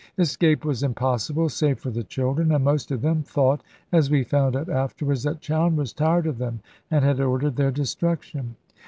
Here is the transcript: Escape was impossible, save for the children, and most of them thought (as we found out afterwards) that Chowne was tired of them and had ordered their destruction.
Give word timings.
Escape 0.17 0.65
was 0.65 0.81
impossible, 0.81 1.47
save 1.47 1.77
for 1.77 1.91
the 1.91 2.03
children, 2.03 2.51
and 2.51 2.63
most 2.65 2.89
of 2.89 3.03
them 3.03 3.21
thought 3.21 3.61
(as 3.91 4.09
we 4.09 4.23
found 4.23 4.55
out 4.55 4.67
afterwards) 4.67 5.21
that 5.21 5.41
Chowne 5.41 5.75
was 5.75 5.93
tired 5.93 6.25
of 6.25 6.39
them 6.39 6.59
and 6.89 7.05
had 7.05 7.19
ordered 7.19 7.55
their 7.55 7.69
destruction. 7.69 8.55